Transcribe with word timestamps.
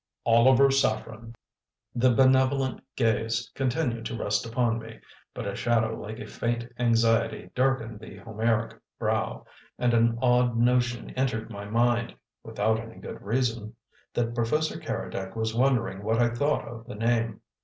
"Oliver 0.25 0.71
Saffren." 0.71 1.35
The 1.93 2.09
benevolent 2.15 2.83
gaze 2.95 3.51
continued 3.53 4.03
to 4.07 4.17
rest 4.17 4.47
upon 4.47 4.79
me, 4.79 4.99
but 5.31 5.45
a 5.45 5.53
shadow 5.53 5.95
like 5.95 6.17
a 6.17 6.25
faint 6.25 6.65
anxiety 6.79 7.51
darkened 7.53 7.99
the 7.99 8.15
Homeric 8.17 8.81
brow, 8.97 9.45
and 9.77 9.93
an 9.93 10.17
odd 10.19 10.57
notion 10.57 11.11
entered 11.11 11.51
my 11.51 11.65
mind 11.65 12.15
(without 12.41 12.79
any 12.79 12.95
good 12.95 13.21
reason) 13.21 13.75
that 14.15 14.33
Professor 14.33 14.79
Keredec 14.79 15.35
was 15.35 15.53
wondering 15.53 16.01
what 16.01 16.19
I 16.19 16.29
thought 16.29 16.67
of 16.67 16.87
the 16.87 16.95
name. 16.95 17.41